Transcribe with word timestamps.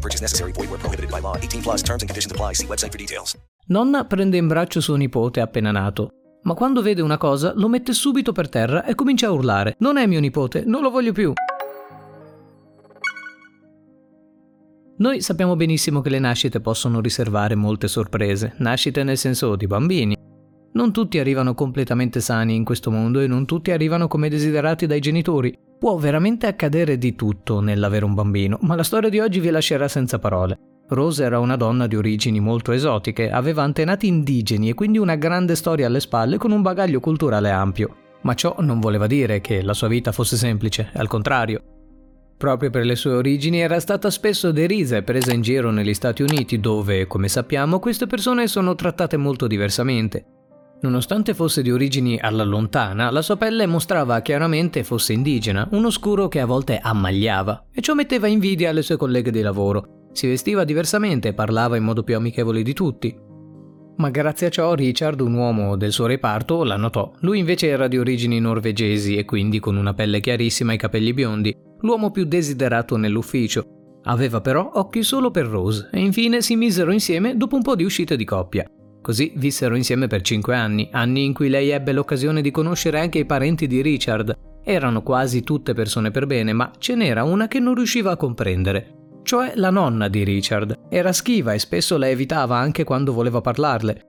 No 0.00 0.08
purchase 0.08 0.22
necessary. 0.22 0.52
Void 0.52 0.70
where 0.70 0.78
prohibited 0.78 1.10
by 1.10 1.20
law. 1.20 1.36
18 1.36 1.62
plus 1.62 1.82
terms 1.82 2.02
and 2.02 2.08
conditions 2.08 2.32
apply. 2.32 2.54
See 2.54 2.66
website 2.66 2.90
for 2.90 2.98
details. 2.98 3.36
Nonna 3.66 4.04
prende 4.04 4.36
in 4.36 4.46
braccio 4.46 4.80
suo 4.80 4.96
nipote 4.96 5.40
appena 5.40 5.70
nato. 5.70 6.08
Ma 6.42 6.54
quando 6.54 6.80
vede 6.80 7.02
una 7.02 7.18
cosa, 7.18 7.52
lo 7.54 7.68
mette 7.68 7.92
subito 7.92 8.32
per 8.32 8.48
terra 8.48 8.84
e 8.84 8.94
comincia 8.94 9.26
a 9.26 9.32
urlare. 9.32 9.76
Non 9.80 9.98
è 9.98 10.06
mio 10.06 10.20
nipote, 10.20 10.64
non 10.64 10.80
lo 10.80 10.90
voglio 10.90 11.12
più. 11.12 11.34
Noi 14.96 15.20
sappiamo 15.20 15.54
benissimo 15.56 16.00
che 16.00 16.10
le 16.10 16.18
nascite 16.18 16.60
possono 16.60 17.00
riservare 17.00 17.54
molte 17.54 17.88
sorprese, 17.88 18.54
nascite 18.58 19.02
nel 19.02 19.18
senso 19.18 19.54
di 19.54 19.66
bambini. 19.66 20.19
Non 20.72 20.92
tutti 20.92 21.18
arrivano 21.18 21.54
completamente 21.54 22.20
sani 22.20 22.54
in 22.54 22.64
questo 22.64 22.92
mondo 22.92 23.18
e 23.18 23.26
non 23.26 23.44
tutti 23.44 23.72
arrivano 23.72 24.06
come 24.06 24.28
desiderati 24.28 24.86
dai 24.86 25.00
genitori. 25.00 25.56
Può 25.78 25.96
veramente 25.96 26.46
accadere 26.46 26.96
di 26.96 27.16
tutto 27.16 27.60
nell'avere 27.60 28.04
un 28.04 28.14
bambino, 28.14 28.58
ma 28.62 28.76
la 28.76 28.84
storia 28.84 29.08
di 29.08 29.18
oggi 29.18 29.40
vi 29.40 29.50
lascerà 29.50 29.88
senza 29.88 30.20
parole. 30.20 30.58
Rose 30.90 31.24
era 31.24 31.40
una 31.40 31.56
donna 31.56 31.86
di 31.86 31.96
origini 31.96 32.38
molto 32.38 32.70
esotiche, 32.70 33.30
aveva 33.30 33.62
antenati 33.62 34.06
indigeni 34.06 34.68
e 34.68 34.74
quindi 34.74 34.98
una 34.98 35.16
grande 35.16 35.56
storia 35.56 35.86
alle 35.86 36.00
spalle 36.00 36.36
con 36.36 36.52
un 36.52 36.62
bagaglio 36.62 37.00
culturale 37.00 37.50
ampio. 37.50 37.96
Ma 38.22 38.34
ciò 38.34 38.54
non 38.60 38.78
voleva 38.78 39.06
dire 39.06 39.40
che 39.40 39.62
la 39.62 39.74
sua 39.74 39.88
vita 39.88 40.12
fosse 40.12 40.36
semplice, 40.36 40.90
al 40.94 41.08
contrario. 41.08 41.62
Proprio 42.36 42.70
per 42.70 42.84
le 42.84 42.96
sue 42.96 43.12
origini 43.12 43.60
era 43.60 43.80
stata 43.80 44.08
spesso 44.08 44.50
derisa 44.52 44.96
e 44.96 45.02
presa 45.02 45.32
in 45.32 45.42
giro 45.42 45.70
negli 45.70 45.94
Stati 45.94 46.22
Uniti, 46.22 46.60
dove, 46.60 47.06
come 47.06 47.28
sappiamo, 47.28 47.78
queste 47.78 48.06
persone 48.06 48.46
sono 48.46 48.74
trattate 48.74 49.16
molto 49.16 49.46
diversamente. 49.46 50.24
Nonostante 50.82 51.34
fosse 51.34 51.60
di 51.60 51.70
origini 51.70 52.18
alla 52.18 52.42
lontana, 52.42 53.10
la 53.10 53.20
sua 53.20 53.36
pelle 53.36 53.66
mostrava 53.66 54.20
chiaramente 54.22 54.82
fosse 54.82 55.12
indigena, 55.12 55.68
uno 55.72 55.90
scuro 55.90 56.28
che 56.28 56.40
a 56.40 56.46
volte 56.46 56.78
ammagliava, 56.78 57.66
e 57.70 57.82
ciò 57.82 57.92
metteva 57.92 58.28
invidia 58.28 58.70
alle 58.70 58.80
sue 58.80 58.96
colleghe 58.96 59.30
di 59.30 59.42
lavoro. 59.42 60.08
Si 60.12 60.26
vestiva 60.26 60.64
diversamente 60.64 61.28
e 61.28 61.34
parlava 61.34 61.76
in 61.76 61.84
modo 61.84 62.02
più 62.02 62.16
amichevole 62.16 62.62
di 62.62 62.72
tutti. 62.72 63.14
Ma 63.96 64.08
grazie 64.08 64.46
a 64.46 64.50
ciò 64.50 64.72
Richard, 64.72 65.20
un 65.20 65.34
uomo 65.34 65.76
del 65.76 65.92
suo 65.92 66.06
reparto, 66.06 66.64
la 66.64 66.76
notò. 66.76 67.12
Lui 67.20 67.38
invece 67.38 67.68
era 67.68 67.86
di 67.86 67.98
origini 67.98 68.40
norvegesi 68.40 69.16
e 69.16 69.26
quindi 69.26 69.60
con 69.60 69.76
una 69.76 69.92
pelle 69.92 70.20
chiarissima 70.20 70.72
e 70.72 70.76
capelli 70.76 71.12
biondi, 71.12 71.54
l'uomo 71.80 72.10
più 72.10 72.24
desiderato 72.24 72.96
nell'ufficio. 72.96 73.64
Aveva 74.04 74.40
però 74.40 74.70
occhi 74.76 75.02
solo 75.02 75.30
per 75.30 75.46
Rose 75.46 75.90
e 75.92 76.00
infine 76.00 76.40
si 76.40 76.56
misero 76.56 76.90
insieme 76.90 77.36
dopo 77.36 77.56
un 77.56 77.62
po' 77.62 77.76
di 77.76 77.84
uscite 77.84 78.16
di 78.16 78.24
coppia. 78.24 78.64
Così 79.02 79.32
vissero 79.36 79.76
insieme 79.76 80.06
per 80.06 80.20
cinque 80.20 80.54
anni, 80.54 80.88
anni 80.92 81.24
in 81.24 81.32
cui 81.32 81.48
lei 81.48 81.70
ebbe 81.70 81.92
l'occasione 81.92 82.42
di 82.42 82.50
conoscere 82.50 83.00
anche 83.00 83.18
i 83.18 83.24
parenti 83.24 83.66
di 83.66 83.80
Richard. 83.80 84.36
Erano 84.62 85.02
quasi 85.02 85.42
tutte 85.42 85.72
persone 85.72 86.10
per 86.10 86.26
bene, 86.26 86.52
ma 86.52 86.70
ce 86.78 86.94
n'era 86.94 87.24
una 87.24 87.48
che 87.48 87.60
non 87.60 87.74
riusciva 87.74 88.12
a 88.12 88.16
comprendere. 88.16 88.94
Cioè 89.22 89.52
la 89.56 89.70
nonna 89.70 90.08
di 90.08 90.22
Richard. 90.22 90.74
Era 90.90 91.12
schiva 91.12 91.52
e 91.52 91.58
spesso 91.58 91.96
la 91.96 92.08
evitava 92.08 92.56
anche 92.56 92.84
quando 92.84 93.12
voleva 93.12 93.40
parlarle. 93.40 94.02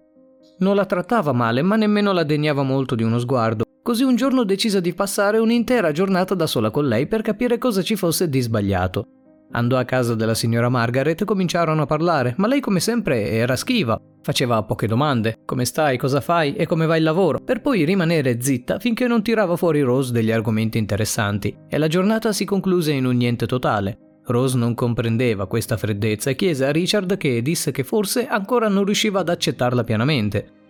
Non 0.59 0.75
la 0.75 0.85
trattava 0.85 1.31
male, 1.31 1.61
ma 1.61 1.75
nemmeno 1.75 2.11
la 2.11 2.23
degnava 2.23 2.63
molto 2.63 2.95
di 2.95 3.03
uno 3.03 3.17
sguardo. 3.17 3.63
Così 3.81 4.03
un 4.03 4.15
giorno 4.15 4.43
decise 4.43 4.81
di 4.81 4.93
passare 4.93 5.39
un'intera 5.39 5.91
giornata 5.91 6.35
da 6.35 6.45
sola 6.45 6.69
con 6.69 6.87
lei 6.87 7.07
per 7.07 7.21
capire 7.21 7.57
cosa 7.57 7.81
ci 7.81 7.95
fosse 7.95 8.29
di 8.29 8.39
sbagliato. 8.41 9.20
Andò 9.51 9.77
a 9.77 9.85
casa 9.85 10.15
della 10.15 10.33
signora 10.33 10.69
Margaret 10.69 11.21
e 11.21 11.25
cominciarono 11.25 11.81
a 11.81 11.85
parlare, 11.85 12.35
ma 12.37 12.47
lei 12.47 12.59
come 12.59 12.79
sempre 12.79 13.29
era 13.29 13.55
schiva. 13.55 13.99
Faceva 14.23 14.61
poche 14.63 14.87
domande, 14.87 15.39
come 15.45 15.65
stai, 15.65 15.97
cosa 15.97 16.21
fai 16.21 16.53
e 16.53 16.65
come 16.65 16.85
va 16.85 16.95
il 16.95 17.03
lavoro, 17.03 17.39
per 17.39 17.61
poi 17.61 17.83
rimanere 17.83 18.41
zitta 18.41 18.79
finché 18.79 19.07
non 19.07 19.23
tirava 19.23 19.55
fuori 19.55 19.81
Rose 19.81 20.11
degli 20.11 20.31
argomenti 20.31 20.77
interessanti, 20.77 21.55
e 21.67 21.77
la 21.77 21.87
giornata 21.87 22.31
si 22.31 22.45
concluse 22.45 22.91
in 22.91 23.05
un 23.05 23.15
niente 23.15 23.45
totale. 23.45 23.97
Rose 24.25 24.57
non 24.57 24.75
comprendeva 24.75 25.47
questa 25.47 25.77
freddezza 25.77 26.29
e 26.29 26.35
chiese 26.35 26.65
a 26.65 26.71
Richard 26.71 27.17
che 27.17 27.41
disse 27.41 27.71
che 27.71 27.83
forse 27.83 28.27
ancora 28.27 28.67
non 28.67 28.85
riusciva 28.85 29.21
ad 29.21 29.29
accettarla 29.29 29.83
pienamente. 29.83 30.60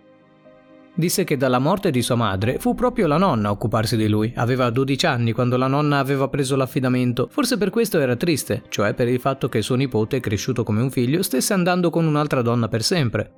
Disse 0.94 1.24
che 1.24 1.38
dalla 1.38 1.58
morte 1.58 1.90
di 1.90 2.02
sua 2.02 2.16
madre 2.16 2.58
fu 2.58 2.74
proprio 2.74 3.06
la 3.06 3.16
nonna 3.16 3.48
a 3.48 3.50
occuparsi 3.50 3.96
di 3.96 4.08
lui. 4.08 4.30
Aveva 4.36 4.68
12 4.68 5.06
anni 5.06 5.32
quando 5.32 5.56
la 5.56 5.66
nonna 5.66 5.98
aveva 5.98 6.28
preso 6.28 6.54
l'affidamento. 6.54 7.28
Forse 7.30 7.56
per 7.56 7.70
questo 7.70 7.98
era 7.98 8.14
triste, 8.14 8.64
cioè 8.68 8.92
per 8.92 9.08
il 9.08 9.18
fatto 9.18 9.48
che 9.48 9.62
suo 9.62 9.74
nipote, 9.74 10.20
cresciuto 10.20 10.64
come 10.64 10.82
un 10.82 10.90
figlio, 10.90 11.22
stesse 11.22 11.54
andando 11.54 11.88
con 11.88 12.04
un'altra 12.04 12.42
donna 12.42 12.68
per 12.68 12.82
sempre. 12.82 13.32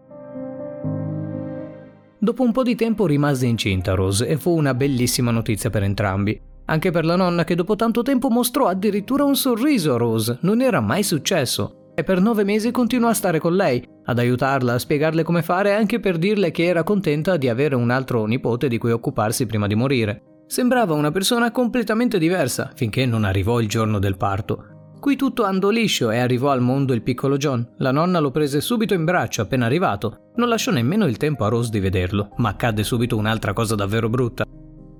Dopo 2.18 2.42
un 2.42 2.50
po' 2.50 2.64
di 2.64 2.74
tempo 2.74 3.06
rimase 3.06 3.46
incinta 3.46 3.94
Rose 3.94 4.26
e 4.26 4.36
fu 4.36 4.56
una 4.56 4.74
bellissima 4.74 5.30
notizia 5.30 5.70
per 5.70 5.84
entrambi. 5.84 6.40
Anche 6.64 6.90
per 6.90 7.04
la 7.04 7.14
nonna 7.14 7.44
che 7.44 7.54
dopo 7.54 7.76
tanto 7.76 8.02
tempo 8.02 8.30
mostrò 8.30 8.66
addirittura 8.66 9.22
un 9.22 9.36
sorriso 9.36 9.94
a 9.94 9.98
Rose. 9.98 10.38
Non 10.40 10.60
era 10.60 10.80
mai 10.80 11.04
successo 11.04 11.83
e 11.94 12.02
per 12.02 12.20
nove 12.20 12.44
mesi 12.44 12.70
continuò 12.70 13.08
a 13.08 13.14
stare 13.14 13.38
con 13.38 13.54
lei, 13.54 13.86
ad 14.04 14.18
aiutarla, 14.18 14.74
a 14.74 14.78
spiegarle 14.78 15.22
come 15.22 15.42
fare 15.42 15.70
e 15.70 15.74
anche 15.74 16.00
per 16.00 16.18
dirle 16.18 16.50
che 16.50 16.64
era 16.64 16.82
contenta 16.82 17.36
di 17.36 17.48
avere 17.48 17.74
un 17.74 17.90
altro 17.90 18.24
nipote 18.26 18.68
di 18.68 18.78
cui 18.78 18.90
occuparsi 18.90 19.46
prima 19.46 19.66
di 19.66 19.74
morire. 19.74 20.22
Sembrava 20.46 20.94
una 20.94 21.10
persona 21.10 21.50
completamente 21.50 22.18
diversa, 22.18 22.70
finché 22.74 23.06
non 23.06 23.24
arrivò 23.24 23.60
il 23.60 23.68
giorno 23.68 23.98
del 23.98 24.16
parto. 24.16 24.68
Qui 25.00 25.16
tutto 25.16 25.44
andò 25.44 25.68
liscio 25.68 26.10
e 26.10 26.18
arrivò 26.18 26.50
al 26.50 26.62
mondo 26.62 26.94
il 26.94 27.02
piccolo 27.02 27.36
John. 27.36 27.66
La 27.78 27.90
nonna 27.90 28.20
lo 28.20 28.30
prese 28.30 28.60
subito 28.60 28.94
in 28.94 29.04
braccio 29.04 29.42
appena 29.42 29.66
arrivato. 29.66 30.30
Non 30.36 30.48
lasciò 30.48 30.70
nemmeno 30.70 31.06
il 31.06 31.18
tempo 31.18 31.44
a 31.44 31.48
Rose 31.48 31.70
di 31.70 31.80
vederlo, 31.80 32.30
ma 32.36 32.50
accadde 32.50 32.82
subito 32.82 33.16
un'altra 33.16 33.52
cosa 33.52 33.74
davvero 33.74 34.08
brutta. 34.08 34.44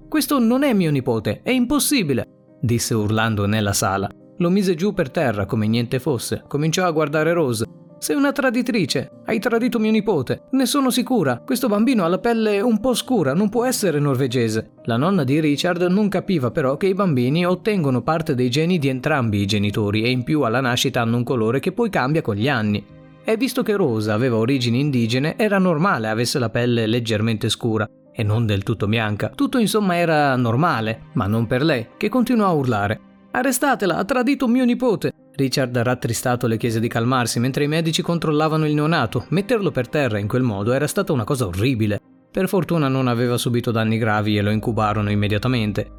Questo 0.09 0.39
non 0.39 0.63
è 0.63 0.73
mio 0.75 0.91
nipote, 0.91 1.41
è 1.43 1.51
impossibile, 1.51 2.27
disse 2.61 2.95
urlando 2.95 3.47
nella 3.47 3.73
sala. 3.73 4.09
Lo 4.39 4.51
mise 4.51 4.75
giù 4.75 4.93
per 4.93 5.11
terra 5.11 5.47
come 5.47 5.69
niente 5.69 5.99
fosse. 6.01 6.43
Cominciò 6.49 6.85
a 6.87 6.91
guardare 6.91 7.33
Rose. 7.33 7.65
Sei 7.99 8.17
una 8.17 8.33
traditrice. 8.33 9.23
Hai 9.25 9.39
tradito 9.39 9.79
mio 9.79 9.93
nipote. 9.93 10.43
Ne 10.51 10.67
sono 10.67 10.91
sicura. 10.91 11.39
Questo 11.39 11.69
bambino 11.69 12.05
ha 12.05 12.09
la 12.09 12.19
pelle 12.19 12.61
un 12.61 12.81
po' 12.81 12.95
scura, 12.95 13.33
non 13.33 13.49
può 13.49 13.65
essere 13.65 14.01
norvegese. 14.01 14.73
La 14.85 14.97
nonna 14.97 15.25
di 15.25 15.41
Richard 15.41 15.83
non 15.83 16.09
capiva 16.09 16.51
però 16.51 16.77
che 16.77 16.89
i 16.89 16.95
bambini 16.95 17.47
ottengono 17.47 18.03
parte 18.03 18.35
dei 18.35 18.51
geni 18.51 18.79
di 18.79 18.89
entrambi 18.89 19.41
i 19.41 19.47
genitori 19.47 20.03
e 20.03 20.11
in 20.11 20.25
più 20.25 20.43
alla 20.43 20.61
nascita 20.61 21.01
hanno 21.01 21.17
un 21.17 21.25
colore 21.25 21.61
che 21.61 21.73
poi 21.73 21.89
cambia 21.89 22.21
con 22.21 22.35
gli 22.35 22.49
anni. 22.49 22.85
E 23.25 23.37
visto 23.39 23.63
che 23.63 23.77
Rose 23.77 24.11
aveva 24.11 24.37
origini 24.37 24.81
indigene, 24.81 25.39
era 25.39 25.59
normale 25.59 26.09
avesse 26.09 26.39
la 26.39 26.51
pelle 26.51 26.87
leggermente 26.87 27.49
scura 27.49 27.89
e 28.13 28.23
non 28.23 28.45
del 28.45 28.65
tutto 28.65 28.87
bianca. 28.87 29.31
Tutto 29.35 29.59
insomma 29.59 29.97
era 29.97 30.37
normale, 30.37 31.05
ma 31.15 31.27
non 31.27 31.47
per 31.47 31.63
lei, 31.63 31.87
che 31.97 32.11
continuò 32.11 32.49
a 32.49 32.53
urlare. 32.53 33.01
Arrestatela, 33.37 33.97
ha 33.97 34.05
tradito 34.05 34.47
mio 34.47 34.65
nipote. 34.65 35.11
Richard, 35.33 35.77
rattristato, 35.77 36.47
le 36.47 36.57
chiese 36.57 36.79
di 36.79 36.87
calmarsi 36.87 37.41
mentre 37.41 37.65
i 37.65 37.69
medici 37.69 38.01
controllavano 38.01 38.65
il 38.65 38.75
neonato. 38.75 39.27
Metterlo 39.31 39.73
per 39.73 39.89
terra 39.89 40.19
in 40.19 40.29
quel 40.29 40.45
modo 40.45 40.73
era 40.73 40.87
stata 40.87 41.13
una 41.13 41.25
cosa 41.25 41.45
orribile. 41.45 41.99
Per 42.31 42.47
fortuna 42.47 42.87
non 42.87 43.09
aveva 43.09 43.37
subito 43.37 43.73
danni 43.73 43.99
gravi 43.99 44.37
e 44.37 44.43
lo 44.43 44.51
incubarono 44.51 45.11
immediatamente. 45.11 45.91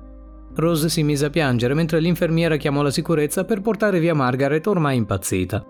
Rose 0.55 0.87
si 0.87 1.03
mise 1.03 1.25
a 1.25 1.29
piangere 1.29 1.73
mentre 1.73 1.99
l'infermiera 1.99 2.55
chiamò 2.55 2.81
la 2.81 2.89
sicurezza 2.89 3.43
per 3.43 3.59
portare 3.59 3.99
via 3.99 4.13
Margaret 4.13 4.65
ormai 4.67 4.95
impazzita. 4.95 5.65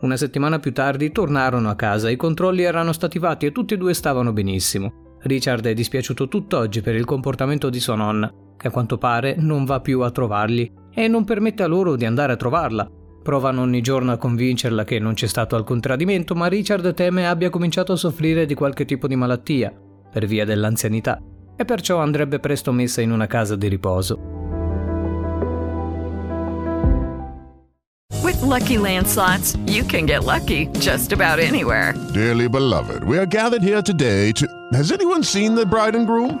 Una 0.00 0.16
settimana 0.18 0.58
più 0.58 0.74
tardi 0.74 1.10
tornarono 1.12 1.70
a 1.70 1.76
casa, 1.76 2.10
i 2.10 2.16
controlli 2.16 2.62
erano 2.62 2.92
stati 2.92 3.18
fatti 3.18 3.46
e 3.46 3.52
tutti 3.52 3.72
e 3.72 3.78
due 3.78 3.94
stavano 3.94 4.34
benissimo. 4.34 5.16
Richard 5.22 5.64
è 5.64 5.72
dispiaciuto 5.72 6.28
tutt'oggi 6.28 6.82
per 6.82 6.94
il 6.94 7.06
comportamento 7.06 7.70
di 7.70 7.80
sua 7.80 7.96
nonna, 7.96 8.30
che 8.58 8.68
a 8.68 8.70
quanto 8.70 8.98
pare 8.98 9.36
non 9.38 9.64
va 9.64 9.80
più 9.80 10.00
a 10.00 10.10
trovarli 10.10 10.70
e 10.92 11.08
non 11.08 11.24
permette 11.24 11.62
a 11.62 11.66
loro 11.66 11.96
di 11.96 12.04
andare 12.04 12.32
a 12.32 12.36
trovarla. 12.36 12.90
provano 13.22 13.60
ogni 13.60 13.80
giorno 13.82 14.12
a 14.12 14.16
convincerla 14.16 14.84
che 14.84 14.98
non 14.98 15.14
c'è 15.14 15.26
stato 15.26 15.54
alcun 15.54 15.80
tradimento, 15.80 16.34
ma 16.34 16.46
Richard 16.46 16.94
teme 16.94 17.28
abbia 17.28 17.50
cominciato 17.50 17.92
a 17.92 17.96
soffrire 17.96 18.46
di 18.46 18.54
qualche 18.54 18.84
tipo 18.84 19.06
di 19.06 19.16
malattia, 19.16 19.72
per 20.10 20.24
via 20.26 20.44
dell'anzianità, 20.44 21.20
e 21.54 21.64
perciò 21.64 21.98
andrebbe 21.98 22.40
presto 22.40 22.72
messa 22.72 23.00
in 23.02 23.12
una 23.12 23.26
casa 23.26 23.54
di 23.54 23.68
riposo. 23.68 24.18
With 28.22 28.40
lucky 28.40 28.78
landslots, 28.78 29.58
you 29.66 29.84
can 29.84 30.06
get 30.06 30.24
lucky 30.24 30.68
just 30.78 31.12
about 31.12 31.38
anywhere. 31.38 31.94
Dearly 32.12 32.48
beloved, 32.48 33.04
we 33.04 33.18
are 33.18 33.26
gathered 33.26 33.62
here 33.62 33.82
today 33.82 34.32
to. 34.32 34.46
Has 34.72 34.90
anyone 34.90 35.22
seen 35.22 35.54
the 35.54 35.66
bride 35.66 35.94
and 35.94 36.06
groom? 36.06 36.40